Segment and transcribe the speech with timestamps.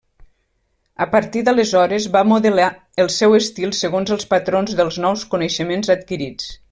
[1.05, 2.69] A partir d'aleshores va modelar
[3.05, 6.51] el seu estil segons els patrons dels nous coneixements adquirits.